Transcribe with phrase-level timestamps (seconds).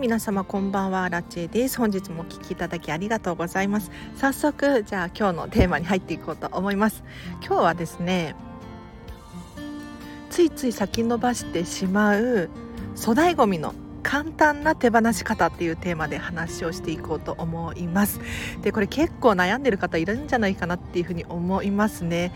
[0.00, 1.76] 皆様こんばんはラチェです。
[1.76, 3.90] 本日もお聞きいただきありがとうございます。
[4.16, 7.04] 早速じゃあ今日のテーマに入っていこうと思います。
[7.46, 8.34] 今日はですね
[10.30, 12.48] ついつい先延ばしてしまう
[12.96, 18.20] 粗大ごみの簡単な手放し方っていうテーマで話をしていこうと思います。
[18.62, 22.32] でこれ結構悩んでる方いるんじゃないかなっていうふうに思いますね。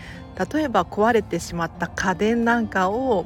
[0.53, 3.25] 例えば壊れてしまった家電なんかを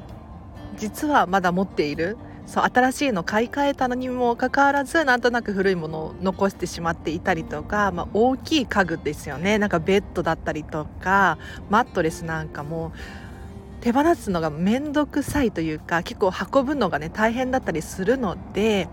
[0.78, 2.18] 実はまだ持っている
[2.50, 11.38] そう新しいの買い替えたのにもかかわらずなんとなく古いものを残してしまっていたりとか、まあ、大きい家具ですよねなんかベッドだったりとか
[11.70, 12.92] マットレスなんかも
[13.82, 18.90] 手放すのが面倒くさいというか結構運ぶのがね大変だったりするので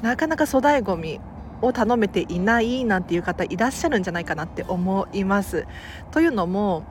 [0.00, 1.18] なかなか粗大ごみ
[1.60, 5.66] を頼めていないなんていう方いらっしゃるんじゃないかなって思います。
[6.12, 6.84] というのも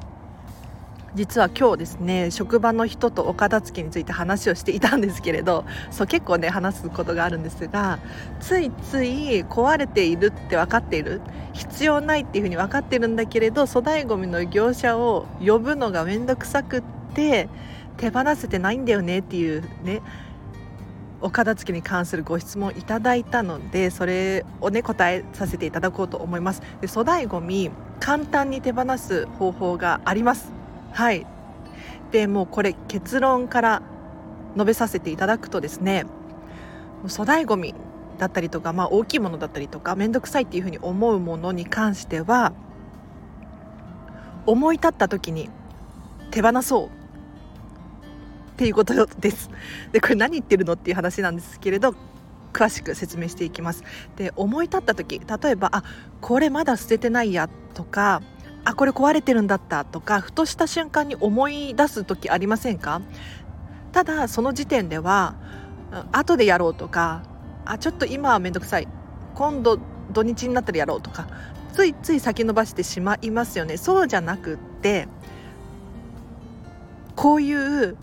[1.13, 7.99] 実は今日ですね職場の人とお片付けについて話をしていたんですけれどそう結構ね話すことがあるんですが
[8.39, 11.21] ついつい壊れているって分かっている？
[11.53, 17.49] 必要ないっていうふうに分かってるんだけれど粗大ごみの業者を呼ぶのが面倒くさくって
[17.97, 20.01] 手放せてないんだよねっていうね
[21.19, 26.61] お片付けに関するご質問いただいたのでそれをね答えさせていただこうと思います。
[26.79, 30.60] で粗大ごみ簡単に手放す方法があります。
[30.91, 31.25] はい
[32.11, 33.81] でもうこれ結論から
[34.55, 36.05] 述べさせていただくとですね
[37.07, 37.73] 粗大ごみ
[38.17, 42.53] だったりとか、まあ、大きいものだったりとか面倒くさいっていうふうに思うものに関しては
[44.45, 45.49] 思い立った時に
[46.29, 46.89] 手放そうっ
[48.57, 49.49] ていうことです。
[49.91, 51.95] でこれ何言ってるのっていう話なんですけれど
[52.53, 53.83] 詳しく説明していきます。
[54.17, 55.83] で思い立った時例えばあ
[56.19, 58.21] これまだ捨ててないやとか
[58.63, 63.01] あこれ壊れてるんだったとかふとした瞬間に思い出す時ありませんか？
[63.91, 65.35] ただその時点では
[66.11, 67.23] 後でやろうとか
[67.65, 68.87] あちょっと今は面倒くさい。
[69.35, 69.79] 今度
[70.11, 71.27] 土日になったらやろうとか
[71.73, 73.77] ついつい先延ばしてしまいますよね。
[73.77, 75.07] そうじゃなくって
[77.15, 77.97] こういう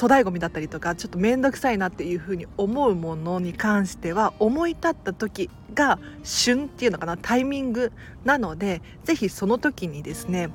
[0.00, 7.92] 粗大ごみだったりとかちょっと面倒くさいなっていうふうに思うものに関しては思い立った時が旬っていうのかなタイミング
[8.24, 10.48] なので是非その時にですね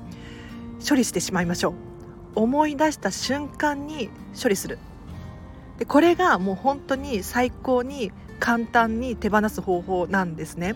[0.86, 1.74] 処理してしまいましょう。
[2.34, 4.80] 思い出した瞬間に処理する。
[5.78, 10.74] でこれがもう本当に最高に簡単に手放す方法なんですね。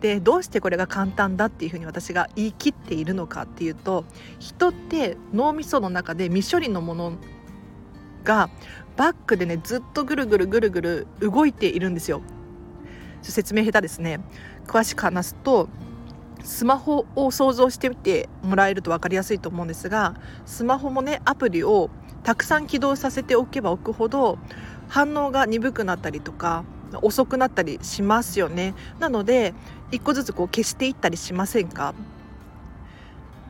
[0.00, 4.04] でどうしてこれが簡単だっていうふうに私が言い切っているのかっていうと
[4.38, 7.12] 人って脳みその中で未処理のもの
[8.28, 8.50] が
[8.98, 12.20] バックでねずっとぐるぐるぐるぐる動いているんですよ。
[13.22, 14.20] 説明下手ですね。
[14.66, 15.68] 詳しく話すと
[16.44, 21.90] スマホを想像してみてもらえると分かりやすいと思うんですがスマホもねアプリを
[22.22, 24.38] たくさん起動させておけばおくほど
[24.88, 26.64] 反応が鈍くなったりとか
[27.02, 28.74] 遅くなったりしますよね。
[28.98, 29.54] なので
[29.90, 31.94] 一個ずつこう消していったりしませんか？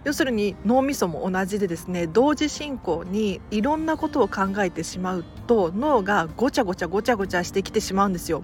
[0.09, 8.43] 要するに脳みそも同じでですね同時進行にいろんなことを考えてしまうと脳がごちゃごちゃごちゃごちゃしてきてしまうんですよ。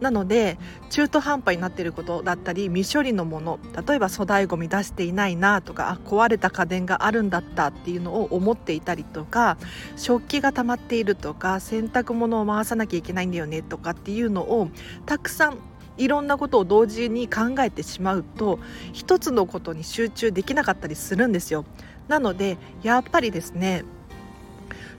[0.00, 0.58] なので
[0.90, 9.56] 中途半端になっていることだったり未処理のもの例えば粗大ごみ出していないなとかあ壊れた家電があるんだったっていうのを思っていたりとか
[9.96, 14.68] 食器が溜まっているとか洗濯物を回さなきゃいけないんだよねとかっていうのを
[15.06, 15.58] たくさん
[15.96, 18.58] いろんなことを同時に考えてしまうと
[18.92, 21.64] 一つのことに集中できなかったりするんですよ。
[22.08, 23.84] なのでやっぱりですね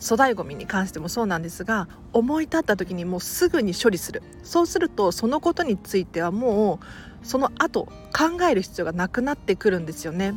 [0.02, 6.80] 粗大ごみに関してもそうなんですが思い立った時にもうすぐに処理するそうするとそのことについてはも
[7.22, 7.86] うその後
[8.16, 10.36] 考える必要がなくなってくるんですよね。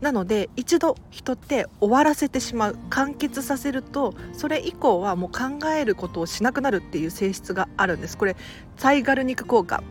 [0.00, 8.36] なので一度人って終わらせてしまう完結させるとそれ以降はもう考えることをしなくなるっていう性質があるんですこれ
[8.76, 9.82] サイガル肉効果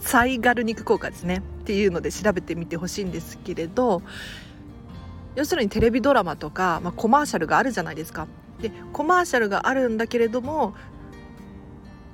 [0.00, 4.02] サイガル肉効果ですねっていうので調べてみてほしいんですけれど
[5.34, 8.28] 要するにテレビドラマとか、まあ、コマーシャルがあるじゃないですか。
[8.60, 10.74] でコマーシャルがあるんだけれども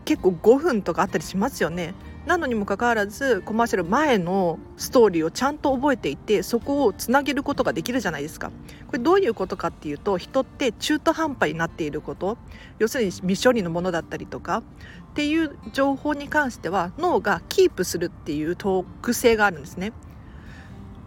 [0.07, 1.95] 結構5分とかあったりしますよね。
[2.31, 8.53] なのにもかかわらずコマーシャル前のストーリーをちゃんと覚えていてそこをつなげることができるじゃないですか。
[8.87, 12.39] これどういうことかっていうと人って中途半端になっていること。
[12.79, 14.63] 要するに未処理のものだったりとか。
[15.11, 19.93] っていう情報に関しては脳がキープするっていう特性があるんですね。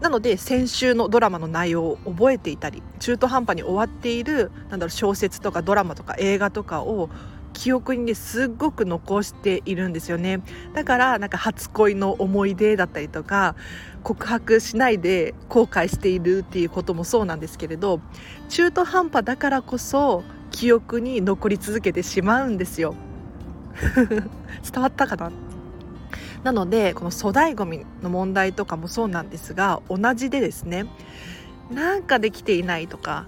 [0.02, 7.08] なので先週のドラマの内容を覚えていたり中途半端に終わっているなんだろう小説とかドラマとか映画とかを
[7.54, 10.42] 記憶にねすっごく残しているんですよね。
[10.74, 13.54] だからなんか初恋の思い出だったりとか
[14.02, 18.00] 告白しないで後悔しているっていうこともそうなんですけれど
[18.50, 22.94] 中途半端だからこそ記憶に残り続けてしまうんですよ。
[24.70, 25.32] 伝わったかな？
[26.42, 30.84] なのでこの粗大ごみの問題とかもそうなんですが同じでですね
[31.70, 33.26] なんかできていないとか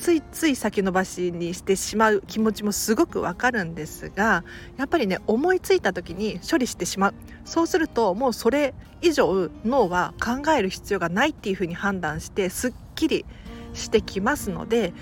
[0.00, 4.44] ついつい先延ばしにしてしまう気持ちもすごくわかるんですが
[4.78, 7.14] やっぱりね思いついた時に処理してしまう
[7.44, 13.26] そうするともうそれ以上脳は考える必要がないっていうふうに判断してすっきり
[13.74, 14.94] してきますので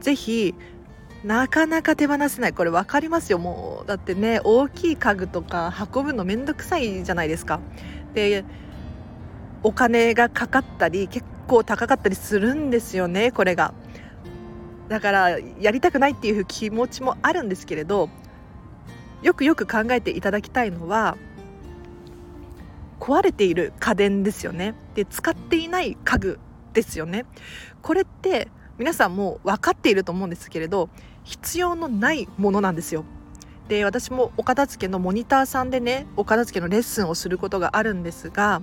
[0.00, 0.54] 是非
[1.24, 7.60] なかなか手放せないこれ分かりますよもうだってね大きい家具とか運ぶのめんどくさいじゃないですか。
[8.14, 8.44] で
[9.62, 13.74] お金がかかったり結構高かったりするんですよねこれが。
[14.88, 18.08] だからやりたくないっていう気持ちもあるんですけれど
[19.22, 21.16] よくよく考えていただきたいのは
[23.00, 24.74] 壊れている家電ですよね。
[24.94, 26.38] で使っていない家具
[26.72, 27.26] ですよね。
[27.82, 30.88] これって皆さんも分かっていると思うんですけれど
[31.24, 33.04] 必要のないものなんですよ。
[33.68, 38.62] で私もお片付けのモニターさんでねお片付けのレッスンをすることがあるんですが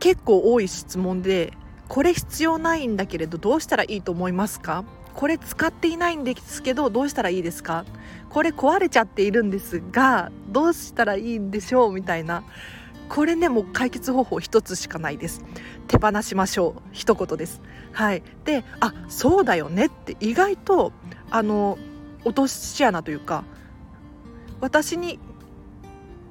[0.00, 1.52] 結構多い質問で
[1.92, 4.82] これ必要ないんだけれどどうしたらいいと思いますか？
[5.12, 7.84] これ使っていないんですけどどうしたらいいですか？
[8.30, 11.92] これ壊れちゃっているんですがどうしたらいいんでしょう？
[11.92, 12.44] みたいな。
[13.10, 15.42] これねもう解決方法一つしかないです。
[15.86, 16.80] 手放しましょう。
[16.92, 17.60] 一言です。
[17.92, 18.22] はい。
[18.46, 20.92] であそうだよねって意外と
[21.30, 21.76] あの
[22.24, 23.44] 落とし穴というか
[24.62, 25.18] 私に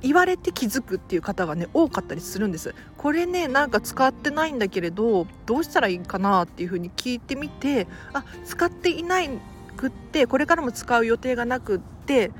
[0.01, 2.73] 言われて気づくっていう方がね多かったりするんです。
[2.97, 9.29] これねなんか使ってないんだけれどどうしたらいいかなっていうふうに聞いてみてあ使っていない
[9.77, 12.31] くってこれからも使う予定がなくって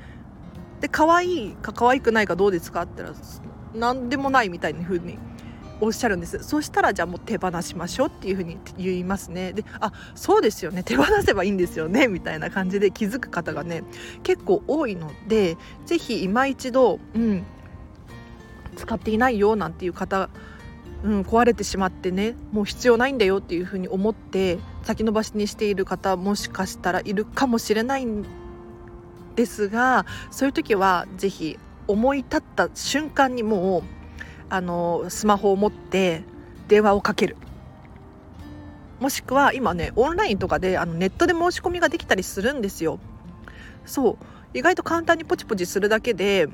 [0.80, 3.26] で可愛いか可愛くないかどうですかって言ったら
[3.74, 5.18] 何でもないみたいな風に
[5.82, 6.38] おっしゃるんです。
[6.44, 9.52] そしたらじゃあもう手放しましょうっていう風に言いますね。
[9.52, 10.84] であそうですよね。
[10.84, 12.06] 手放せばいいんですよね。
[12.06, 13.82] みたいな感じで気づく方がね
[14.22, 17.44] 結構多いので是非今一度、うん、
[18.76, 20.30] 使っていないよなんていう方
[21.04, 28.24] うん、壊れてしまってねもう必要ないんだよっていうふうに思って先延ばしにしている方もしかしたらいるかもしれないん
[29.34, 31.58] ですがそういう時は是非
[31.88, 34.01] 思い立った瞬間にもう
[34.52, 36.24] あのスマホを持って
[36.68, 37.38] 電話をかける。
[39.00, 43.00] もしくは今ねオンラインとかであのネットで申し込みができたりするんですよ。
[43.86, 44.16] そう。
[44.52, 46.50] 意外と簡単にポチポチするだけで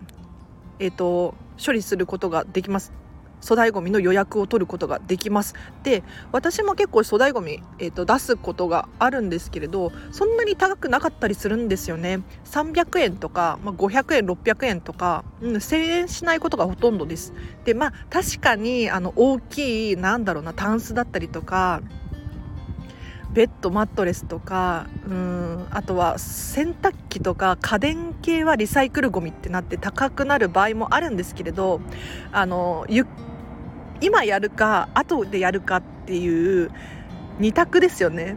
[0.79, 1.35] えっ、ー、と
[1.65, 2.93] 処理することができます。
[3.41, 5.55] 粗大ごみの予約を取ることができます。
[5.83, 6.03] で
[6.33, 12.21] 私も結構粗大ごみ、えーと、出すことがあるんですけれどそんなに高くなかったりするんですよね。
[12.45, 17.33] 300円とか、まあ、500円600円とか、うん、1000円しないことがほとんどです。
[17.65, 21.83] でまあ確かにあの大きいなんだろうなタンスだったりとか
[23.33, 31.81] ベッドマットレスとかうんあとは洗濯機とか家電系はリサイクルゴミってなって高くなる場合もあるんですけれど
[32.33, 33.07] あのゆ
[34.01, 36.71] 今やるか後でやるかっていう
[37.41, 38.37] 2択ですよね。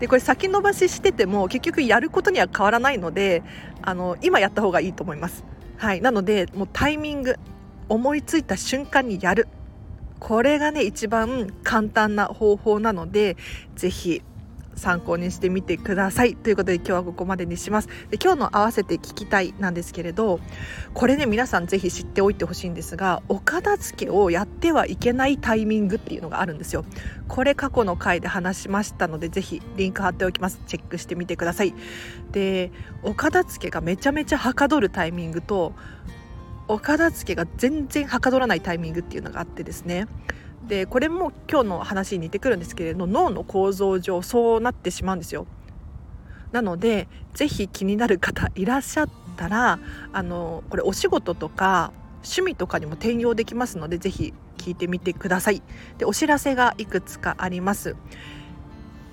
[0.00, 3.42] でこれ先延ばししてても結局やることには変わらないので
[3.82, 5.44] あの今やった方がいいと思います。
[5.76, 7.36] はい、なのでもうタイミング
[7.88, 9.48] 思いついた瞬間にやる
[10.18, 13.36] これがね一番簡単な方法なので
[13.74, 14.22] 是非
[14.74, 16.34] 参考にしてみてください。
[16.34, 17.88] ということで今日はここまでにします。
[18.10, 20.40] で今日の合わせて聞きたいなんですけれど
[20.94, 26.84] これね皆さんぜひ知っておいてほしいんですがお片付けをやってはいけないタイミングっていうのがあるんですよ。
[27.28, 30.60] これ過去の回で話しましたのでぜひリンク貼っておきます。
[30.66, 31.74] チェックしてみてください。
[32.30, 35.74] でお片付けがめちゃめちゃはかどるタイミングと
[36.68, 40.06] お片付けが全然はかどらないタイミングっていうのがあってですね。
[40.68, 45.46] でこれも今日の話に似てくるんですけれど脳の構造上そうなってしまうんですよ。
[46.52, 49.78] なので是非気になる方いらっしゃったら
[50.12, 55.62] あのこれお仕事とか趣味とかにも転用できますので是非聞いてみてください。
[55.98, 57.96] でお知らせがいくつかあります。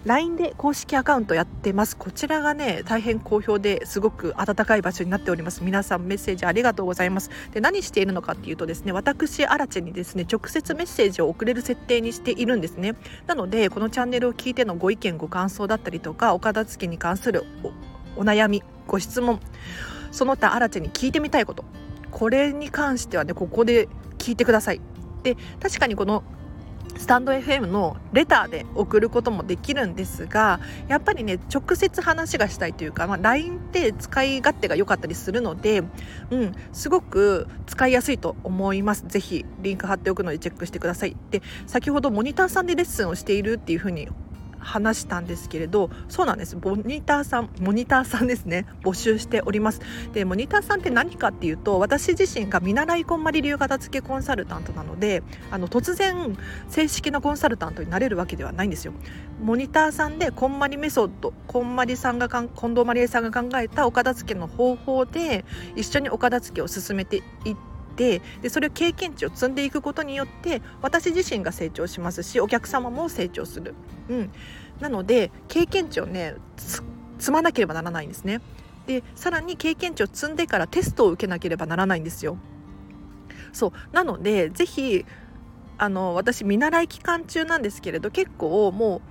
[0.06, 1.98] LINE で公式アカウントやってます。
[1.98, 5.62] こちらがね大変好評ですごく温かい場所になっております。
[5.64, 7.30] 皆さんメッセージありがとうございます。
[7.52, 12.96] で何しているのかっていうとですね私アラチェにですね直接メッセージを送れる設定にしているんですね。
[13.28, 17.44] なのでこのチャンネルを聞いてのご意見ご感想だったりとかお片付けに関する
[18.16, 19.40] お悩みご質問
[20.12, 21.66] その他アラチェに聞いてみたいこと
[22.10, 24.82] これに関してはねここで聞いてください。
[25.24, 26.24] で確かにこの
[27.00, 35.82] スタンド FM のレターで送ることもできるんですがやっぱりね直接話がしたいというか、まあ、LINE って使い勝手が良かったりするので、
[36.30, 39.06] うん、すごく使いやすいと思います。
[39.08, 41.16] 是非リンク貼っておくのでチェックしてください。
[41.32, 44.10] で先ほどモニターさんでレッスンをしているっていうふうに
[44.60, 46.56] 話したんですけれどそうなんです。
[46.56, 48.66] モニターさんモニターさんですね。
[48.84, 49.82] 募集しております。
[50.14, 56.38] でモニターさんって何かっていうと私自身が見習いこんまり流片付けコンサルタントなのであの突然
[56.68, 58.94] 正式なコンサルタントになれるわけではないんですよ。
[59.42, 67.24] モニターさんでこんまりメソッドこんまりさんが近藤まりえさんが考えたお片付けの方法で一緒にお片付けを進めていっ
[67.56, 73.76] ててでそれを経験値を積んでいくことによって私自身が成長しますしお客様も成長する、
[74.10, 74.32] うん、
[74.80, 78.42] なので経験値をね積まなければならないんですね。
[78.88, 82.38] でさらに経験値を積んでからテストを受けなければならないんですよ。
[83.52, 83.72] そう。
[83.92, 85.06] なのでぜひ
[85.78, 89.02] あの私見習い期間中なんですけれど結構も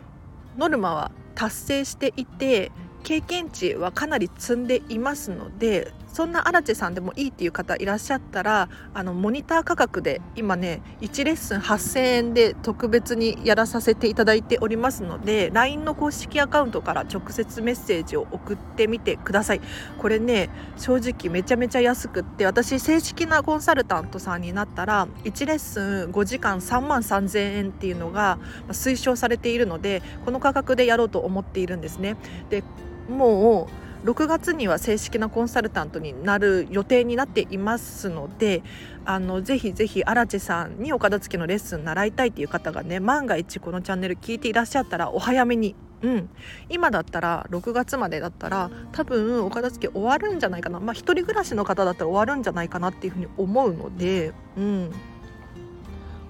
[0.56, 2.73] うノルマは達成していて
[3.04, 19.60] 経験値はかなり積んでいますのでそんな荒地さんでもいいっていう方いらっしゃったらあのモニター価格で今ね1レッスン8000円で特別にやらさせていただいておりますので LINE の公式アカウントから直接メッセージを送ってみてください。
[19.96, 32.16] これね正直めちゃめちゃ安くって私正式なコンサルタントさんになったら1レッスン5時間3万3000円っていうのが推奨されているのでこの価格でやろうと思っているんですね。
[32.50, 32.64] で
[33.08, 38.62] もう6月には正式なコンサルタントになる予定になっていますので
[39.05, 45.75] あのぜひぜひ荒地さんにお片付けのレッスン習いたいっていう方がね万が一このチャンネル聞いていらっしゃったらお早めに。
[46.00, 46.28] うん、
[46.69, 50.78] 今だったら6月までだったら多分お片付け終わるんじゃないかな。
[50.78, 54.93] まあ一人暮らしの方だったら終わるんじゃないかなっていうふうに思うので、うん、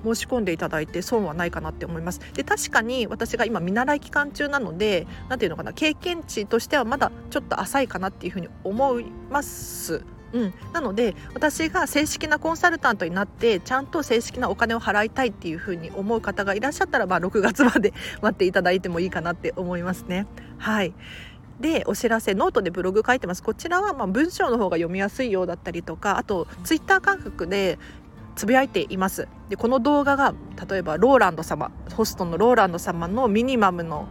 [0.05, 2.21] 申し込んでいただいて損はないかなって思います。
[2.35, 10.05] で確かに私が今見習い期間中なので何ていうのかな経験値としてはまだちょっと浅いかなっていうふうに思います。
[10.33, 20.27] うん、なので私が正式なコンサルタントになってちゃんと正式なお金を払いたいっていうふうに思う方がいらっしゃったら、まあ、6月まで 待っていただいてもいいかなって思いますね。
[20.59, 20.93] はい。
[21.61, 23.43] でお知らせノートでブログ書いてます。
[23.43, 27.79] こちらはま文章の方が読みやすいようだったりとかあとツイッター感覚で
[28.39, 29.27] つぶやいています。
[29.49, 30.33] でこの動画が
[30.71, 34.07] 例えばローランド様ホストのローランド様のミニマムの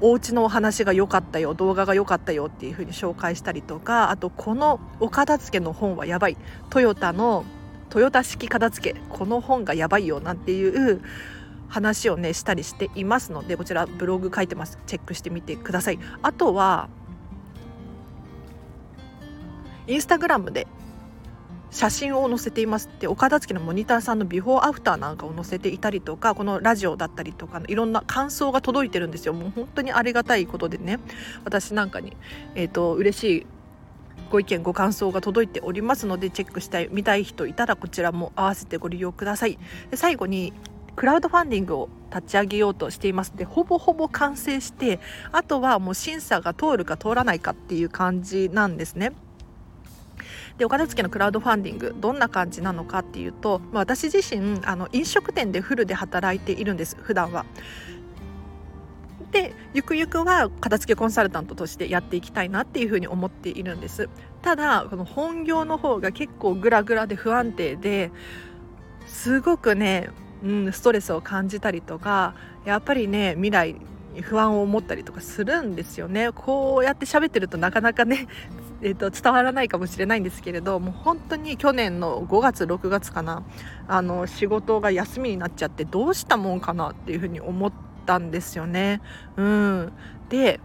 [0.00, 6.38] お家のお話が良かったよ動画が良かったよっていう風に紹介したりとかあとこのお片付けの本はやばい
[6.70, 7.44] トヨタの
[7.90, 11.02] トヨタ式片付けこの本がやばいよなんていう
[11.68, 14.78] 話をねしたりしていますのでこちらブログ書いてます。
[14.86, 15.98] チェックしてみてください。
[16.22, 16.88] あとは
[19.86, 20.66] インスタグラムで
[21.70, 22.88] 写真を載せています。
[22.88, 29.32] って岡田付のモニターさんのビフォーアフターなんかを載せていたりとかこのラジオだったりとかいろんな感想が届いてるんですよ。
[29.34, 30.98] もう本当にありがたいことでね。
[31.44, 32.16] 私なんかに、
[32.54, 33.46] えーと、嬉しい
[34.30, 39.58] ご意見ご感想が届いておりますのでチェックしたい見たい人いたらこちらも合わせてご利用ください。
[39.90, 40.52] で最後に
[40.96, 43.36] クラウドファンディングを立ち上げようとしています。
[43.36, 44.98] でほぼほぼ完成して
[45.30, 49.12] あとはもう審査が通るか通らないかっていう感じなんですね。
[50.58, 57.44] でお片付けのクラウドファンディングどんな感じなのかっていうと、ま、私自身あの飲食店でフルで働いているんです普段は。
[59.32, 64.08] でゆくゆくは片付けコンサルタントとしてやっていきたいなっていうふうに思っているんです
[64.40, 68.12] ただこの本業の方が結構グラグラで不安定で
[69.06, 70.10] すごくね、
[70.42, 72.34] うん、ストレスを感じたりとか
[72.64, 73.76] やっぱりね未来
[74.22, 78.26] 不安を持ったりとかするんですよねこうやって喋ってるとなかなかね
[78.82, 83.42] えーと、伝わらないかもしれないんですけれどもう本当に去年の5月6月かな
[83.88, 87.72] あの仕事が休みになっちゃってどうしたもんかなっていうふうに思っ
[88.04, 89.00] たんですよね。
[89.36, 89.92] うん、
[90.28, 90.60] で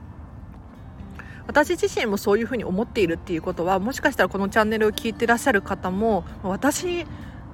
[1.48, 7.06] 私自身もそういうふうに思っているっていうことはもしかしたらこのチャンネルを聞いてらっしゃる方も私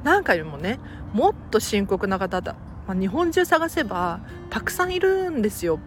[0.03, 0.79] なんかよりもね
[1.13, 2.55] もっと深刻な方だ、
[2.87, 5.79] まあ、日本中探せばたくさんいるんですよ。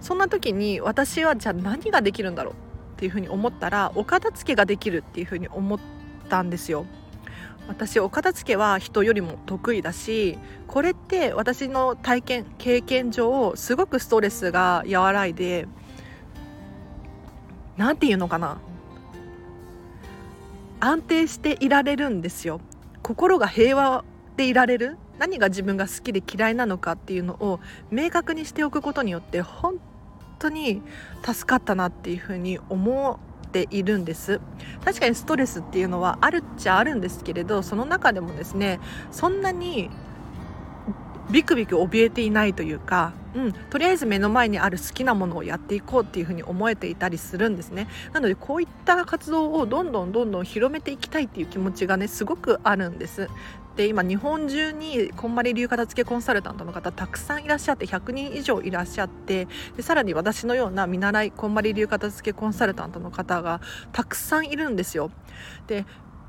[0.00, 2.56] そんな時に私はじゃあ何ができるんだろうっ
[2.96, 5.78] ていうふうに思ったらお片付けができるっていうふうに思っ
[6.28, 6.86] たんですよ。
[7.68, 15.68] 私お片付けは人よりも得意だしこれって私の体験経験上すごくストレスが和らいで
[17.76, 18.58] 何て言うのかな
[20.80, 22.60] 安定していられるんですよ
[23.02, 24.02] 心が平和
[24.38, 27.60] でいられる何が自分が好きで嫌いなのかっていうのを
[27.90, 29.78] 明確にしておくことによって本
[30.38, 30.82] 当に
[31.24, 34.40] 助かったなっていうふうに思っているんです。
[34.84, 39.90] 確かにストレスっていうのはあるっちゃあるんですけれどその中でもですねそんなに
[41.30, 47.86] ビクビク怯えていないというか、うん、とりあえず目の前にある好きなものをやっていこうっていうふうに思えていたりするんですね。
[48.12, 53.28] なのでこういった活動をどんどんどんどん広めていきたいっていう気持ちがねすごくあるんです。
[53.78, 63.60] で今日本中にこんまり流片付けコンサルタントの方たくさんいらっしゃって100人以上いらっしゃってでさらに私のような見習いこんまり流片付けコンサルタントの方が
[63.92, 65.12] たくさんいるんですよ。
[65.68, 65.86] で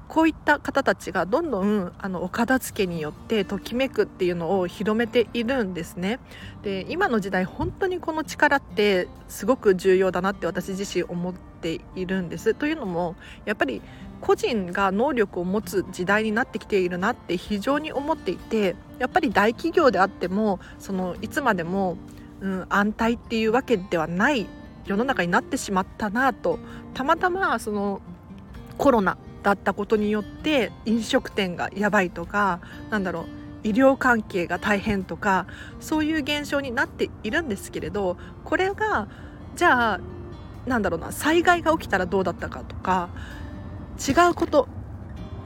[0.08, 6.20] こういった方たちがどんどんあのお片付けによってときめくっていうのを広めているんですね。
[6.62, 12.54] で今の時代本当にこの力ってすごく重要だなって私自身思っているんです。
[12.54, 13.16] というのも
[13.46, 13.82] やっぱり
[14.22, 21.98] 個人が能力を持つ時代になってきているなって非常に思っていてやっぱり大企業であってもそのいつまでも、
[22.42, 24.48] うん、安泰っていうわけではない
[24.86, 26.60] 世の中になってしまったなと
[26.94, 28.02] たまたまその
[28.78, 32.60] コロナだったことによって飲食店がやばいとか
[32.90, 33.26] なんだろう
[33.64, 35.46] 医療関係が大変とか
[35.80, 39.08] そういう現象になっているんですけれどこれが
[39.56, 40.00] じゃあ
[40.66, 43.10] なんだろうな災害が起きたらどうだったかとか
[44.00, 44.68] 違うこと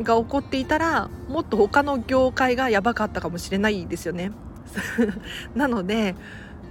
[0.01, 4.31] が起こっていたらもっと他の業界がやばかったかもしれないですよね。
[5.55, 6.15] なので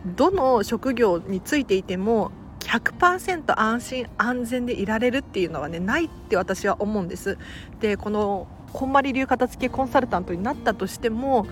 [0.04, 7.38] どの職業についていても100%安心安全でいられるっていうのはねないって私は思うんです。
[7.80, 11.46] でこのこんまり流片付けコンサルタントになったとしても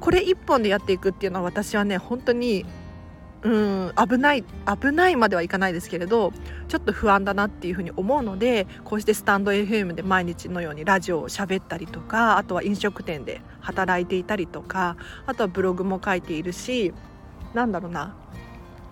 [0.00, 2.64] これ一本でやっていくっていうのは私はね本当に
[3.42, 4.44] うん危ない
[4.80, 6.32] 危ないまではいかないですけれど
[6.68, 14.96] ちょっと不安だなっていうふうに思うのでこうしてスタンド FM で毎日のようにラジオを喋ったりとかあとは飲食店で働いていたりとか
[15.26, 16.92] あとはブログも書いているし
[17.52, 18.14] なんだろうな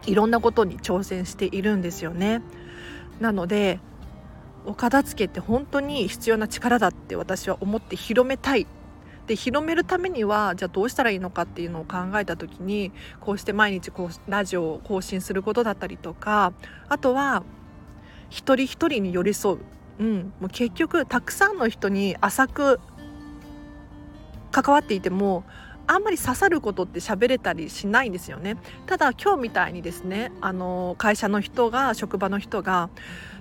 [0.07, 2.43] いろんなことに挑戦しているんですよね。
[3.21, 3.79] なので
[4.67, 8.67] お片付けって本当に必要な力だって私は思って広めたい
[9.31, 16.53] で広めるためにはじゃあどうしたらいいのかっていうのを考えた時にこうして毎日こうラジオを更新することだったりとか
[16.89, 17.45] あとは
[18.29, 19.59] 一人一人に寄り添う、
[20.01, 22.81] うん、もう結局たくさんの人に浅く
[24.51, 25.45] 関わっていても
[25.87, 28.57] あんまり刺さることって喋れたりしないんですよね。
[28.87, 32.91] ただ今日みたいにですねあの会社の人が職場の人が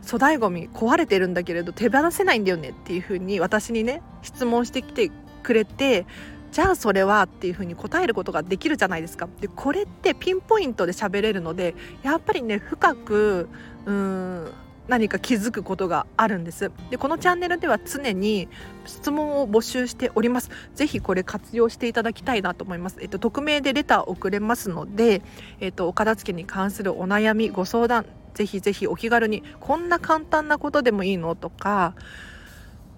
[0.05, 5.11] 粗大ごみ壊れてるんだけれど手放せないんだよねっていうふうに私にね質問してきて
[5.49, 6.05] くれて
[6.51, 9.27] じゃあそれはっていうふうに答えることができるじゃないですか。
[9.41, 13.49] でこれってピンポイントで喋れるのでやっぱりね深く
[13.85, 14.51] うん
[14.87, 16.71] 何か気づくことがあるんです。
[16.91, 18.47] でこのチャンネルでは常に
[18.85, 20.49] 質問を募集しております。
[20.75, 22.97] ぜひこれ活用していただきたいなと思います。
[22.99, 25.21] えっと匿名でレター送れますので
[25.59, 31.93] えっとお片付けに関するお悩みご相談ぜひぜひお気軽にこんな簡単なことでもいいのとか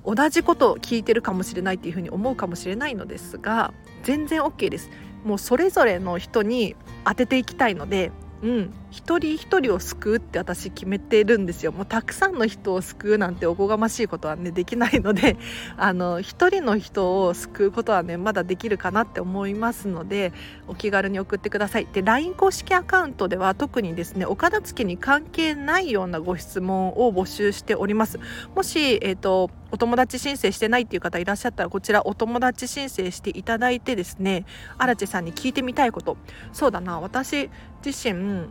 [0.06, 4.90] 同じことを聞いてるかもしれないっていうふうに思うかもしれないのですが全然 OK です。
[5.24, 8.12] もうそれぞれの人に当てていきたいので
[8.44, 11.72] うん、一人一人を救うって私決めてるんですよ。
[11.72, 15.38] もうたくさんの人を救うなんておこがましいことはねできないので
[15.78, 20.34] あの一人の人を救うことはねまだできるかなって思いますので
[20.68, 21.88] お気軽に送ってください。
[21.94, 28.20] で LINE 公式アカウントでは特にですねお片付けに関係ないようなご質問を募集しております。
[28.56, 34.46] もし、えーとお友達申請してないっていう方いらっしゃったらこちらお友達申請していただいてですね
[34.78, 36.18] 荒地さんに聞いてみたいこと。
[36.54, 37.50] そうだな私
[37.86, 38.46] 自身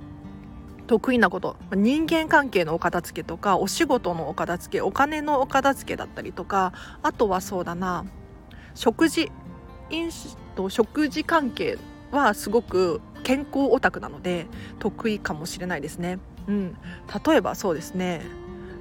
[0.86, 6.72] 得意なこと人間関係のお片付けとかお仕事のお片付けお金のお片付けだったりとか
[7.04, 8.04] あとはそうだな
[8.74, 9.30] 食事
[9.90, 11.78] 飲酒と食事関係
[12.10, 14.46] はすごく健康オタクなので
[14.80, 16.18] 得意かもしれないですね。
[16.48, 16.76] うん、
[17.24, 18.22] 例えばそうですね。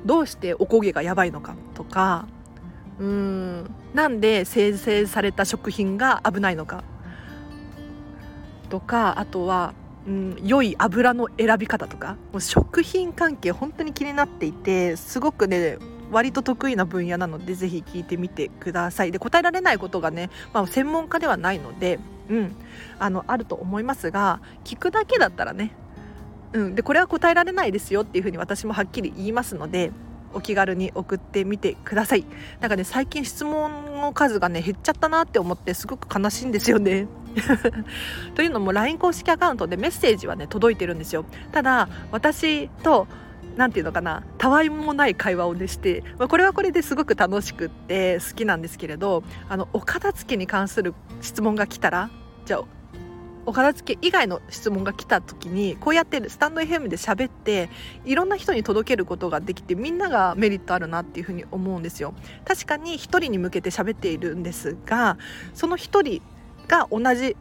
[0.06, 2.28] どうしておこげがやばいのかとか
[3.00, 6.84] うーんなんで生成された食品が危ないのか
[8.70, 9.74] とかあとは、
[10.08, 12.18] うん、良い油の選び方とか。
[12.32, 15.78] もう食品関係本当に気になっていてすごくね
[16.12, 19.12] 割と得意な分野なのでぜひ聞いてみてください。
[19.12, 22.56] で答えられないことがね、まあ、専門家ではないので、うん、
[23.00, 25.76] あのあると思いますが聞くだけだったらね
[26.54, 29.92] うん、でこれは答えられないですよっていうふうに私もはっきり言いますので
[30.34, 32.26] お気軽に送ってみてください。
[32.60, 37.08] なんかね最近質問の数がね減っちゃったなって思ってすごく悲しいんですよね。
[38.36, 41.26] というのも LINE 公式アカウントでメッセージはね届いてるんですよ。
[41.52, 43.08] ただ私と
[43.58, 52.10] 何て言うのかなたわいもない会話をねして、まあ、これはこれですごく楽しくって好きなんですけれどあのお片付けに関する質問が来たら
[52.46, 52.64] じゃあ
[53.50, 57.72] お片付け以外の質問が来た時にこうやってスタンド FM で喋って
[58.06, 62.14] いろんな人に届けることができてみんながメリットあるなっていうふうに思うんですよ。
[62.46, 65.18] 確かに1人に向けて喋っているんですが
[65.56, 66.22] その1人
[66.68, 67.36] が同じ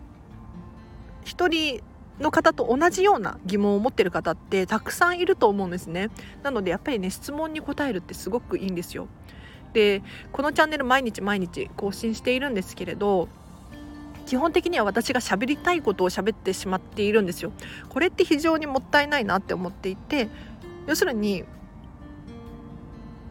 [1.27, 1.83] 1人
[2.21, 6.09] の方と同じような疑問を持ってる方ってたくさんいると思うんですね。
[6.43, 9.09] なのでやっぱりね質問に答えるってすごくいいんですよ。
[9.75, 13.29] でこのチャンネル毎日毎日更新しているんですけれど
[14.29, 17.51] 基本的には私が喋りたいことを喋ってしまっているんですよ。
[17.89, 20.29] これって非常にもったいないなって思っていて
[20.87, 21.45] 要するに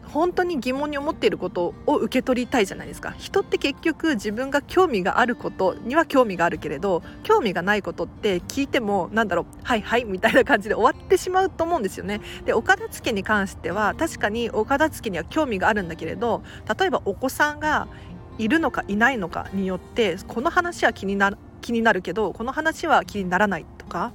[0.08, 16.42] 本当に疑問に思っていることを受け取りたいじゃないですか人って結局自分が興味があることには興味があるけれど興味がないことって聞いてもなんだろうはいはいみたいな感じで終わってしまうと思うんですよねでお片付けに関しては確かにお片付けには興味があるんだけれど
[16.78, 17.86] 例えばお子さんが
[18.38, 24.12] いるのかいないのかによってこの話は気にな気になるけどこの話は気にならないとか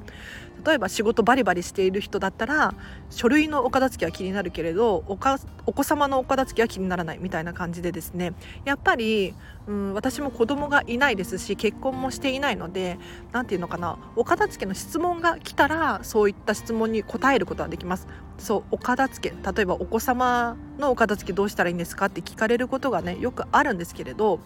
[0.65, 2.73] 例えば仕事バリバリしている人だったら
[3.09, 8.33] 書類のお片付けは気になるけれどおかお子様のお片付けは気にならないみたいな感じでですね
[8.65, 9.33] やっぱり、
[9.67, 12.97] うん、私も子供がいないですし結婚もしていないので
[13.31, 18.07] 何て言うのかなお片付けの質問が来たらそういった質問に答えることはできます。
[18.39, 24.39] そうお片付け例えばお子様のお片付けどうしたらいいんですかって聞かれることがねよくあるんですけれど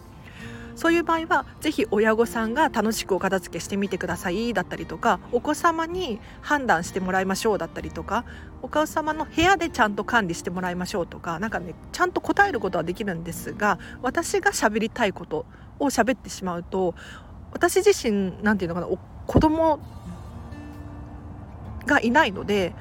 [0.78, 8.24] そういう場合は是非親御さんが楽しくお片付けしてみてくださいだったりとかお子様に判断してもらいましょうだったりとか
[8.62, 15.46] お母様の部屋でちゃんと管理してもらいましょうとか何かねちゃんと答えることはできるんですが私が喋りたいこと
[15.80, 16.94] を喋ってしまうと
[17.50, 19.80] 私自身何て言うのかな子供
[21.86, 22.72] がいないので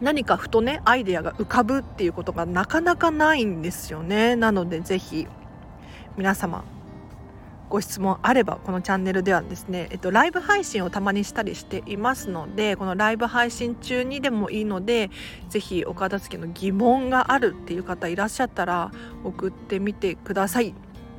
[0.00, 4.36] 何かふとねアイデアが浮かぶっていうことがなかなかないんですよね。
[4.36, 5.26] なので是非
[6.18, 6.64] 皆様
[7.68, 15.10] ご質問あればこのチャンネルではですね、えっと、ライブ配信をたまにしたりしていますのでこのライブ配信中にでもいいので
[15.48, 18.90] 是非お片付けの疑問があるっていう方いらっしゃったら
[19.22, 20.74] 送ってみてください。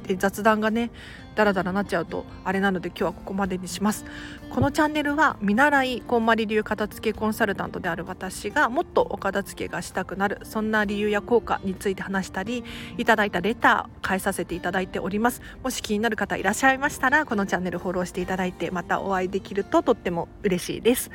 [0.10, 0.90] で雑談がね
[1.36, 4.06] ダラダラなっちゃうとあれなので今日はここまでにします。
[4.50, 12.64] このチャンネルは見習いこんまり流片付けコンサルタントである私がもっとお片付けがしたくなるそんな理由や効果について話したり
[12.98, 15.44] いただいたレター返させていただいております。
[15.64, 21.12] もし気になる方いらっしゃいましたらこのチャンネルフォローしていただいてまたお会いできるととっても嬉しいです。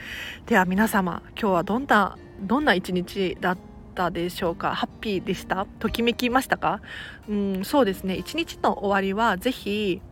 [0.47, 4.75] では皆様今日はどんなどんな一日だったったでしょうか？
[4.75, 5.67] ハッピーでした？
[5.79, 6.81] ときめきましたか？
[7.29, 8.17] うんそうですね。
[8.17, 10.03] 一日の終わりはぜひ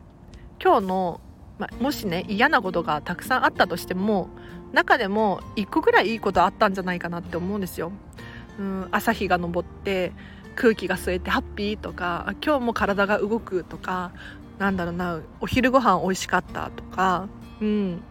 [0.63, 1.21] 今日の、
[1.59, 4.29] ま、もしね嫌なことがたくさんあったとしても
[4.73, 7.91] 中でも1個ぐらいいいことあったんじゃないかなって思うんですよ。
[8.59, 10.13] うん朝日が昇って
[10.55, 14.13] 空気が吸えてハッピーとか今日も体が動くとか
[14.59, 17.29] なんだろうなお昼ご飯美味しかったとか
[17.61, 18.03] うん。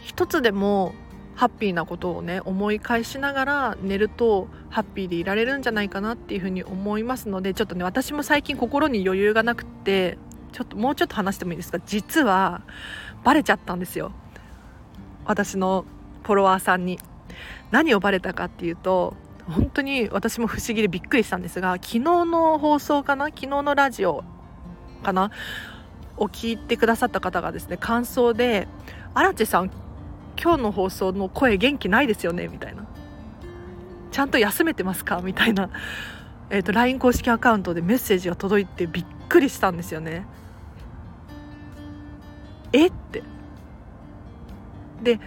[0.00, 0.94] 一つでも
[1.34, 10.18] ハッピーなことをね思い返しながら寝るとハッピーでいられるんじゃないかなっていうふうに思いますのでちょっとね私も最近心に余裕がなくって
[10.52, 11.78] ちょっともうちょっと話してもいいですか？
[11.86, 12.62] 実は
[13.24, 14.12] バレちゃったんですよ。
[15.24, 15.84] 私の
[16.24, 16.98] フォロワーさんに。
[17.70, 19.16] 何をバレたかっていうと
[19.48, 23.26] 本当に私も不思議でびっくりしたんですが昨日の放送かな？
[23.26, 24.22] 昨日のラジオ
[25.02, 25.30] かな？
[26.18, 28.68] を聞いてくださった方がですね感想で
[29.14, 29.70] 「荒地さん
[30.42, 32.84] 今日の放送の声元気ないですよねみたいな。
[34.10, 35.20] ちゃんと休めてますか？
[35.22, 35.70] みたいな、
[36.50, 40.26] えーと、LINE 公式アカウントでメッセージが届いてびっくりしたんですよね。
[42.72, 42.88] え？
[42.88, 43.22] って。
[45.02, 45.20] で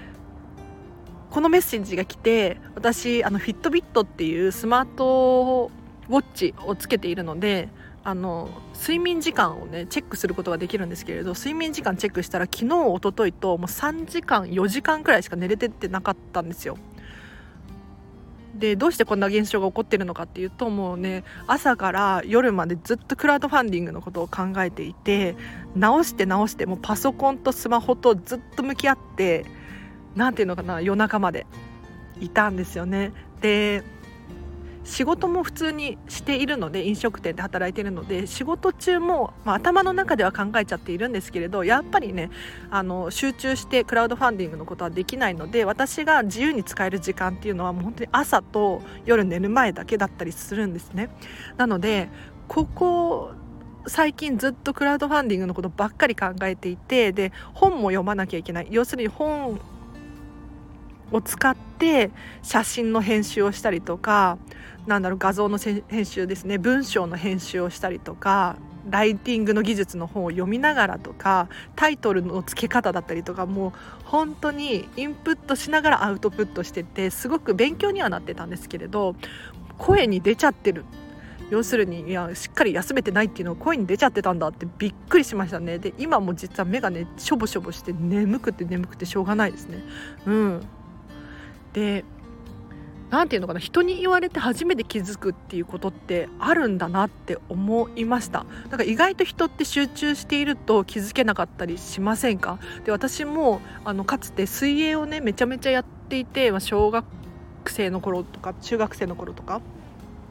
[1.31, 5.71] このメッセージが来て私あのフィットビットっていうスマート
[6.07, 7.69] ウォッチをつけているので
[8.03, 16.77] あの睡眠時間をねチェックすることができるんですけれど睡眠時間チェックしたら昨日一昨日ともう3時間4時間くらいしか寝れてってなかったんですよ。
[18.55, 25.35] でどうしてこんな現象が起こってるのかっていうともうね朝から夜までずっとクラウドファンディングのことを考えていて
[25.75, 29.45] 直して直してもうパソコンとスマホとずっと向き合って
[30.15, 31.45] 何ていうのかな夜中まで
[32.21, 33.11] いたんですよね。
[33.41, 33.83] で
[34.85, 42.29] 仕事も普通にしているので飲食店で働いているので仕事中も、まあ、頭の中では考えちゃっているんですけれどやっぱりね
[42.69, 51.09] あの集中してクラウドファンディングのことはできないので私が自由に使える時間っていうのはもう本当に朝と夜寝る前だけだったりするんですね。
[51.57, 52.09] なので
[52.47, 53.31] ここ
[53.87, 59.59] 最近ずっとクラウドファンディングのことばっかり考えていてで本も読まなきゃいけない要するに本
[61.11, 64.37] を使って写真の編集をしたりとか
[64.87, 66.57] なんだろう画像の編集ですね。
[66.57, 68.57] 文章の編集をしたりとか
[68.89, 73.71] ライティングの技術の本を読みながらとかタイトルの付け方だったりとかもう
[74.03, 79.15] 本当にインプットしながらアウトプットしててすごく勉強にはなってたんですけれど
[79.77, 80.85] 声に出ちゃってる。
[81.51, 85.77] 要するにいやしっかり休めてないっていうのを声に出ちゃってたんだってびっくりしましたね。
[85.77, 89.83] で今も実は目がねしょぼしょぼして眠くて眠くてしょうがないですね。
[90.25, 90.61] うん。
[91.73, 92.03] で
[93.11, 98.45] 何て言うのかな人に言われて初めて気づくっていうことってあるんだなって思いました。
[98.69, 102.59] だから意外と人って集中していると気づけなかったりしませんか？
[102.83, 107.05] で私もあのかつて水泳をねめちゃめちゃやっていて、まあ、小学
[107.67, 109.61] 生の頃とか中学生の頃とか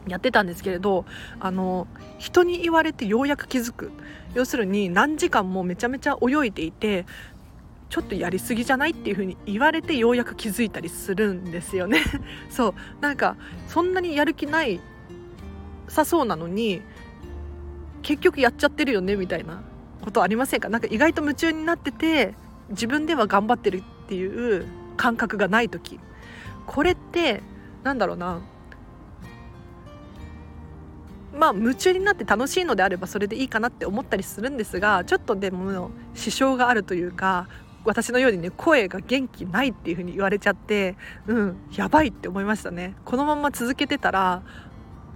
[0.06, 1.06] やってたんですけれど
[1.40, 1.86] あの
[2.18, 3.92] 人に言われてようやく気づく。
[4.34, 7.06] 要するに何時間もめちゃめちゃ泳いでいて
[7.94, 12.02] ちょっとやりすぎじゃないっていう風に言われてようやく気づいたりするんですよね。
[12.50, 12.74] そう。
[13.00, 13.36] なんか
[13.68, 14.80] そんなにやる気ない
[15.86, 16.82] さそうなのに
[18.02, 19.62] 結局やっちゃってるよねみたいな
[20.02, 20.68] ことありませんか？
[20.68, 22.34] なんか意外と夢中になってて
[22.70, 26.00] 自分では頑張ってるっていう感覚がない時。
[26.66, 27.44] これって
[27.84, 28.40] なんだろうな。
[31.32, 37.48] まあ夢中になって楽しいのであればそれでいいかなって思ったりするんですがちょっとでも支障があるというか
[37.84, 42.94] 私のようにね声が元気ないっていう風に言われちゃってうんやばいって思いましたね。
[43.04, 44.42] このまま続けてたら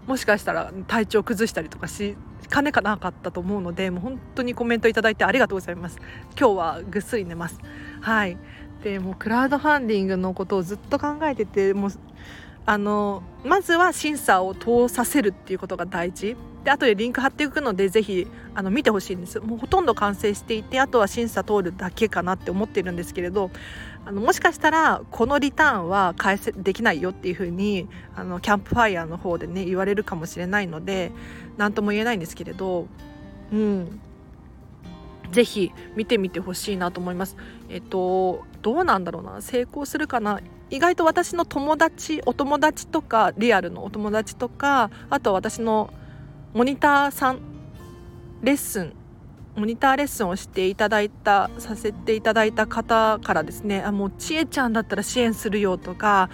[0.06, 2.16] もしかしたら体調崩したりとかし
[2.48, 5.98] かねかなかったと思うのでもう本当にコメントいただいてありがとうございます。
[6.38, 7.58] 今日はぐっすり寝ます。
[8.00, 8.38] はい。
[8.82, 11.90] でもクラウドファンディングのことをずっと考えててもう
[12.68, 16.36] あのまずは審査を通させるっていうことが大事。
[16.64, 19.40] で後でリンク貼っていくのでぜひあの見てほしいんです。
[19.40, 23.50] もうほとんど完成していてあとは審査通るだけかなって思ってるんですけれど
[24.04, 31.10] あのもしかしたらこのリターンは返せできないよっていうふうにあのキャンプファイヤーの方でね言われるかもしれないので
[31.56, 32.86] 何とも言えないんですけれど
[33.50, 34.00] うん。
[35.32, 37.36] ぜひ見てみてほしいなと思います。
[37.68, 39.40] えっとどうなんだろうな。
[39.40, 40.40] 成功するかな。
[40.70, 45.92] 意外と私の友達お友達とかリアルのお友達とかあと私の
[46.52, 47.40] モニターさん
[48.42, 48.92] レッスン
[49.56, 56.30] モニターレッスンをしていただいたさせていただいた方からですねあもうちえちゃんだったら支援するよとか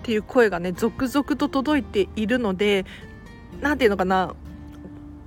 [0.00, 2.84] っていう声がね続々と届いているので
[3.60, 4.34] 何て言うのかな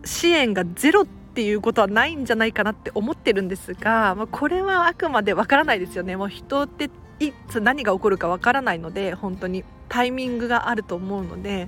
[0.03, 11.67] 支援がゼロっていうことはないんじゃないかなって思ってるんですが、まあ、これはあくまでわからないですよねもう人っていつ何が起こるかわからないので本当にタイミングがあると思うので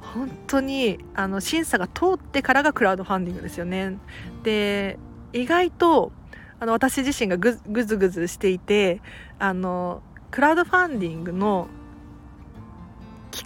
[0.00, 3.98] 本当にあの審査が通ってからがクラウドファンディングですよね。
[4.44, 4.98] で
[5.32, 6.12] 意外と
[6.60, 7.52] あの私自身がぐ
[7.84, 9.02] ずぐずしていて
[9.38, 11.68] あのクラウドファンディングの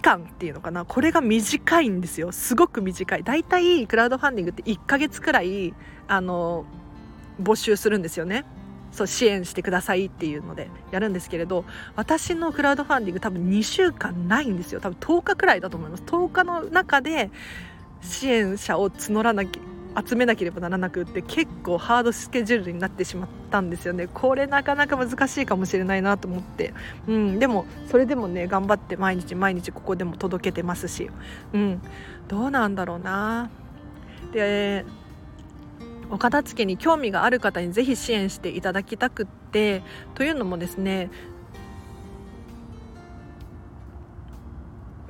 [0.01, 0.85] 間っていうのかな。
[0.85, 2.31] これが短いんですよ。
[2.31, 3.23] すごく短い。
[3.23, 5.73] だいたいクラウドファンディングって1ヶ月くらい
[6.07, 6.65] あの
[7.41, 8.45] 募集するんですよね。
[8.91, 11.63] そう支援してくださいっていうのでやるんですけれど
[11.95, 14.81] 私のクラウドファンディング多分2週間ないんですよ。
[14.81, 16.03] 多分10日くらいだと思います。
[16.03, 17.31] 10日の中で
[18.01, 19.61] 支援者を募らなきゃ
[20.07, 24.07] 集めなければならなくって結構ハードスケジュールになってしまったんですよね。
[24.07, 26.73] これなかなか難しいかもしれないなと思って、
[27.07, 31.09] うん、でもそれでもね頑張って毎日毎日ここでも届けてますし、
[31.53, 31.81] うん、
[32.27, 33.49] どうなんだろうな。
[34.31, 34.85] で
[36.09, 39.83] お片付けに興味がある方にぜひ支援していただきたくって。
[40.15, 41.09] というのもですね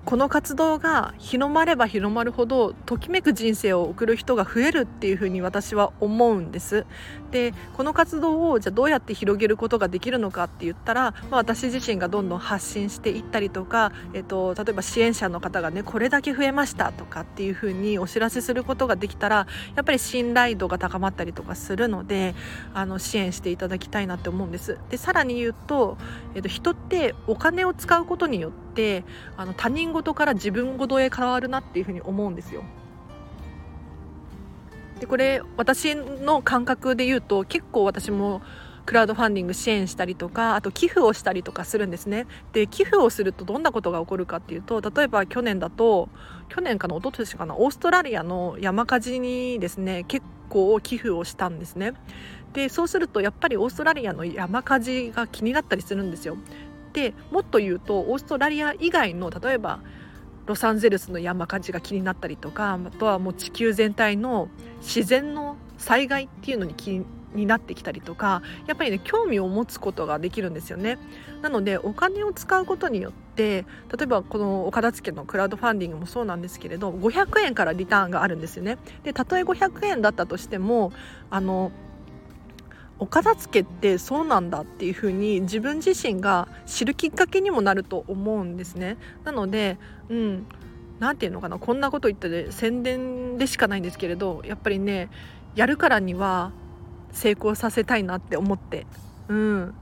[0.04, 6.86] この活動が広まれば広まるほどときめく人生を送る人が増えるっていうふうに私は思うんです。
[7.32, 22.36] でこの活動をじゃあどうやって広げることができるのかって言ったら、まあ、私自身がどんどん発信していったりとか、えっと、例えば支援者の方がねこれだけ増えましたとかっていうふうにお知らせすることができたらやっぱり信頼度が高まったりとかするので
[22.74, 24.78] あの支援していただきたいなって思うんです。
[24.90, 25.98] でさらに言うと、
[26.36, 28.71] えっと、人ってお金を使うことによって
[29.38, 32.64] あの他人事から自分事へ変わるなっていうふうに思うんですよ。
[35.00, 38.42] でこれ私の感覚で言うと結構私も
[38.86, 42.28] クラウドファンディング支援したりとかあと寄付をしたりとかするんですね。
[42.54, 46.10] で寄付をするとどんなことが起こるかっていうと例えば去年だと
[46.50, 51.94] 去年かな一昨年かなオーストラリアの山火事にですね結構寄付をしたんですね。
[52.54, 56.38] でそうするとやっぱりオーストラリアの山火事が気になったりするんですよ。
[56.94, 59.80] でもっと言うとオーストラリア以外の例えば
[60.46, 64.50] ロサンゼルスの山火事が気になったりとかあとはもう地球全体の
[64.82, 70.98] 自然の災害っていうのに気になってきたりとかやっぱりね興味を持つことができるんですよね。
[71.42, 73.66] なのでお金を使うことによって
[73.98, 78.78] 例えばこのお片付のクラウドファンディングもそうなんですけれど500円からリターンがあるんですよね。
[79.04, 80.92] でたとえ500円だったとしても
[81.30, 81.72] あの
[83.02, 88.96] お片付けってそうなんだっていうふうに自分自身が知るきっかけにもなると思うんですね。
[89.24, 90.46] なので、うん、
[91.00, 95.10] 何て言うのかなこんなこと言ってて宣伝でしかないんですけれどやっぱりね
[95.56, 96.52] やるからには
[97.12, 98.86] 成功させたいなって思って。
[99.30, 99.74] うん。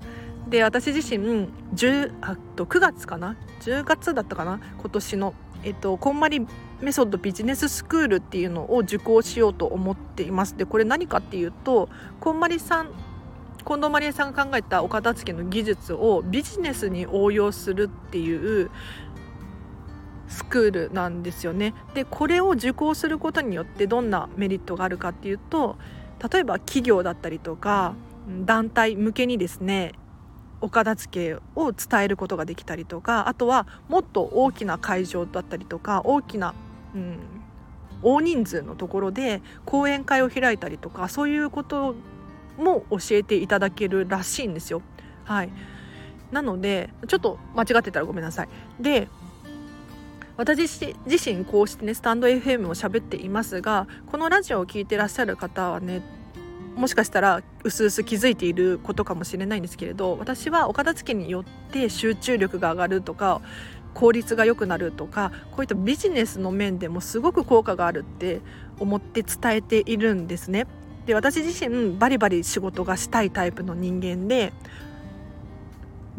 [0.47, 4.62] で私自身10あと9月かな？10月だったかな？
[4.79, 6.47] 今年の、えっと、こんまり
[6.79, 10.55] メソッドビジネススクールっていうのを受講しようと思っています。
[10.55, 11.89] でこれ何かっていうと
[12.21, 12.91] こんまりさん
[13.65, 18.72] 近藤まりえさんが考えたお片付けの技術をビジネスに応用するっていう
[20.28, 21.74] スクールなんですよね。
[21.93, 25.78] でこれを受講することによってどんなメリットがあるかっていうと
[26.32, 27.95] 例えば企業だったりとか
[28.45, 29.93] 団体向けにですね
[30.62, 36.54] お片付けを伝えることができたりとかあとはもっと大きな会場だったりとか大きな、
[36.93, 37.17] うん、
[38.02, 41.95] 大人数のところで講演会を開いたりとかそういうこと
[42.60, 44.82] も教えていただけるらしいんですよ。
[45.24, 45.50] はい、
[46.32, 48.50] なのでちょっと間違ってたらごめんなさい。
[48.80, 49.08] で
[50.38, 56.02] 私自身こうしてねスタンド FM を喋っていますがこのラジオを聴いてらっしゃる方はね
[56.78, 63.41] もしかしたらうすうす気づいていることかもしれないんですけれど私はお片付けによって集中力が上がるとか
[63.93, 68.39] 効率が良くなるとかこういったビジネスの面でもすごく効果があるって
[68.80, 70.67] 思って伝えているんですね。
[71.10, 74.54] で私自身バリバリ仕事がしたいタイプの人間で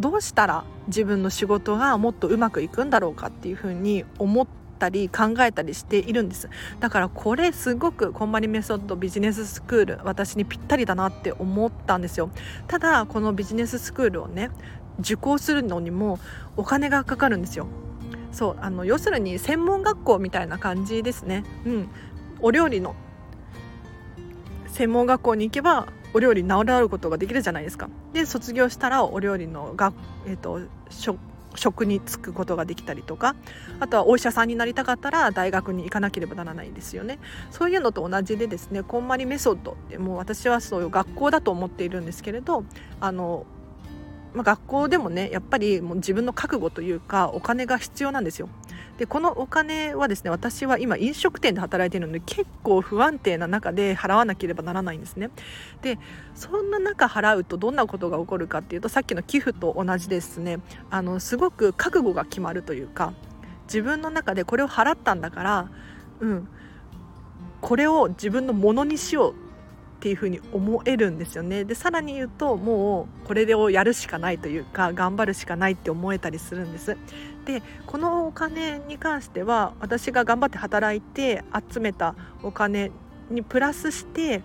[0.00, 4.48] どうしたら自分の仕事がもっとうまくいくんだろうかっていうふうに思っ
[4.81, 6.50] たり考えたりしているんです。
[6.81, 12.29] だからこれすごくこんまりメソッドビジネススクール私にぴったりだなって思ったんですよ。
[12.66, 14.50] ただこのビジネススクールをね
[14.98, 16.18] 受講するのにも
[16.57, 17.68] お金がかかるんですよ。
[18.33, 21.44] そうあの要するに専門学校みたいな感じですね。
[21.64, 21.88] うん。
[22.40, 22.96] お料理の
[24.80, 27.90] 専門学校に行けばお料理習うことができるじゃないですか。
[28.14, 29.92] で卒業したらお料理のが、
[30.26, 30.62] えーと、
[31.54, 33.36] 職に就くことができたりとか
[33.78, 37.18] あとはお医者さんになりたかったら大学に行かなければならないんですよね
[37.50, 42.64] そういうのと同じでですねこんまりメソッドってもう私はそういう学校だと思っているんですけれど
[43.00, 43.44] あの
[44.32, 48.48] まあ、学校でもねやっぱりもう自分の覚悟というかお金が必要なんですよ。
[49.00, 55.30] でこのお金はですね私は今飲食店で働いているので結構不安定な中で払わなければならないんですね。
[55.80, 55.98] で
[56.34, 60.58] そんな中払うとどんなことが起こるかっていうとさっきの寄付と同じですね
[60.90, 63.14] あのすごく覚悟が決まるというか
[63.64, 65.70] 自分の中でこれを払ったんだから
[66.20, 66.48] うん
[67.62, 69.34] これを自分のものにしよう
[70.00, 71.62] っていうふうに思えるんですよね。
[71.64, 76.96] でさらに言うともうこれをやるしかないというか頑張るしかないって思えたりするんです。
[77.44, 82.90] でこのお金に関しては私が頑張って働いて集めたお金
[83.28, 84.42] にプラスして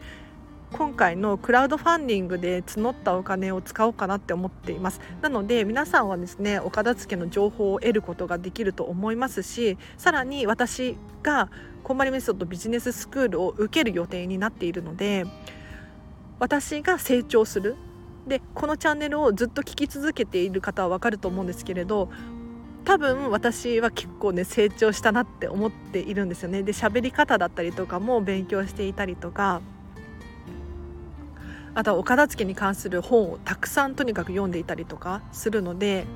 [0.74, 5.00] 今回のクラウドファンディングで募ったお金を使おうかなって思っています。
[5.22, 11.50] なので皆さんはですねお片付けの情報を得ることができると思いますしさらに私が
[11.86, 15.24] こんまりメソッドビジネススクールを受ける予定になっているので
[16.40, 17.76] 私が成長する
[18.26, 22.10] でこのチャンネルをずっと聞き続けている方は分かると思うんですけれど
[22.86, 29.62] 多分私は結構ね成長したなって思っているんですよねで喋り方だったりとかも勉強していたりとか
[31.76, 36.08] あとはお片付けに関する本をたくさんとにかく読んでいたりとかするので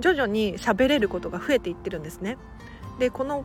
[0.00, 2.36] 徐々に喋れることが増えていってるんですね。
[2.98, 3.44] でこの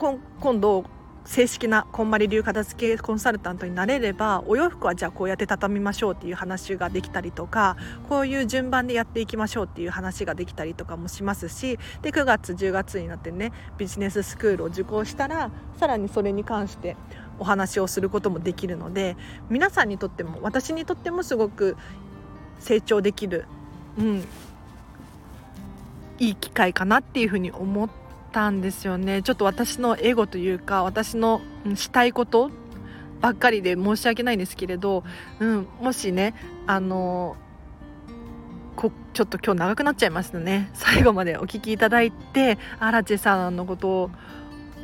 [0.00, 0.84] 今度
[1.26, 7.76] 正式なこんまり流片付けコンサルタントになれればお洋服はじゃあこうやって畳みましょうっていう話ができたりとか
[8.08, 16.96] こういう順番でやっていきましょうっていう話ができたりとかもしますしで9月10月になってねビジネススクールを受講したらさらにそれに関して
[17.38, 19.16] お話をすることもできるので
[19.50, 21.76] 皆さんにとっても私にとってもすごく
[22.58, 23.44] 成長できる、
[23.98, 24.24] うん、
[26.18, 27.99] いい機会かなっていうふうに思って
[28.32, 29.22] たんですよね。
[29.22, 31.40] ちょっと私のエゴというか私の
[31.74, 32.50] したいこと
[33.20, 35.04] ばっかりで申し訳ないんですけれど、
[35.38, 36.34] うん、もしね
[36.66, 37.36] あの
[38.76, 40.70] こちょっと今日長くなっちゃいましたね。
[40.72, 44.10] 最後までお聞きいただいて荒地さんのことを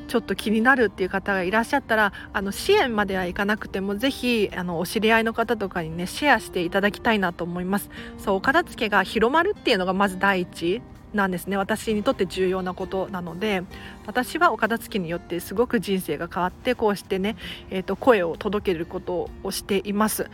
[0.09, 7.91] ちょっと気になるっていう方がいらっしゃったらあの支援まではいかなくてもぜひあのお知り合いの方とかにねシェアしていただきたいなと思います。
[8.19, 10.83] そうお片付けが広まるっていうのがまず第一。
[11.14, 11.57] なんですね。
[11.57, 13.62] 私にとって重要なことなので
[14.07, 17.37] 私はお片付けによってすごく人生が変わってこうしてね、
[17.71, 20.31] えーと、声を届けることをしています。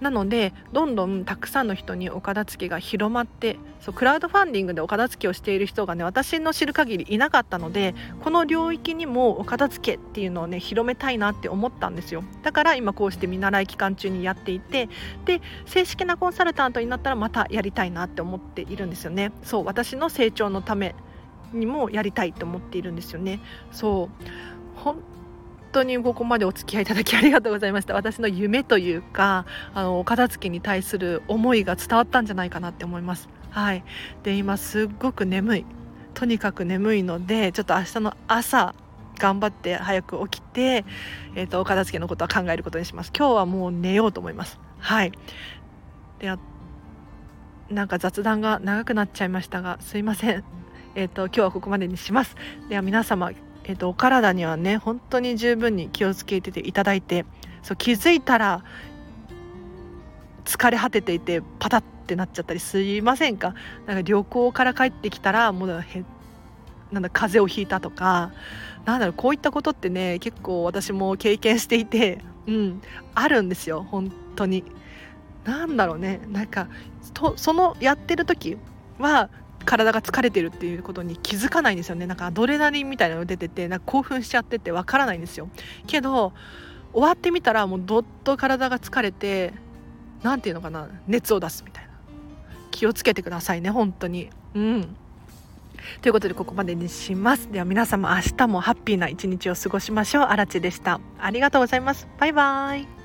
[0.00, 12.24] なのでどんどんたくさんの人にお片付けが広まってそうクラウドファンディングでお片付けをしている人がね私の知る限りいなかったのでこの領域にもお片付けっていうのをね広めたいなって思ったんですよ。
[12.42, 14.88] だから今こうして見習い期間中にやっていて
[15.24, 19.32] で正式なコンサルタントになったらまたやりたいなって思っているんですよね。
[19.42, 20.94] そう私の成長のため
[21.52, 23.40] にもやりたいと思っているんですよね。
[23.72, 24.24] そう。
[24.76, 25.02] 本
[25.76, 27.92] 当にここまでお付き合いいただきありがとうございました。
[27.92, 33.28] 私の夢というかあのお片付けに対する思いが伝わったんじゃないかなって思います。
[33.50, 33.84] はい。
[34.22, 35.66] で今すっごく眠い。
[36.14, 38.74] とにかく眠いのでちょっと明日の朝
[39.18, 40.86] 頑張って早く起きて、
[41.34, 43.12] えーと、お片付けのことは考えることにします。
[43.16, 44.58] 今日はもう寝ようと思います。
[44.78, 45.12] はい。
[46.18, 46.32] で
[47.68, 50.44] なんか雑談が長くなっちゃいましたがすいません。
[50.94, 52.34] えっ、ー、と今日はここまでにします。
[52.70, 53.30] では皆様
[53.68, 57.26] えーと、お体にはね本当に十分に気をつけていただいて
[57.62, 58.64] そう気づいたら
[60.44, 63.54] 疲れ果てていてパタッってなっちゃったりすいませんか？
[63.86, 66.04] なんか旅行から帰ってきたらもうへ
[66.92, 68.30] なんだ風邪をひいたとか
[68.84, 72.80] なんだろうこういったことってね結構私も経験していてうん
[73.16, 74.62] あるんですよ本当に。
[75.44, 76.68] なんだろうねなんか
[77.14, 78.56] とそのやってる時
[78.98, 79.30] は
[79.66, 82.06] 体が疲れてるっていうことに気づかないんですよね。
[82.06, 85.48] なんかアドレナリンみたいなの出ててなんか興奮しちゃっててわからないんですよ。
[85.86, 86.32] けど
[86.92, 89.52] 終わってみたらもうどっと体が疲れて
[90.22, 91.90] 何て言うのかな熱を出すみたいな。
[92.70, 94.30] 気をつけてくださいね本当に。
[94.54, 94.96] うん。
[96.02, 97.50] ということでここまでにします。
[97.50, 100.24] では皆様明日もハッピーな一日を過ごしましょう。
[100.24, 101.00] あらちでした。
[101.18, 102.06] ありがとうございます。
[102.18, 102.95] バイバイ。